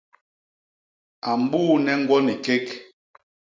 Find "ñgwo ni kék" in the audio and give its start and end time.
2.01-2.65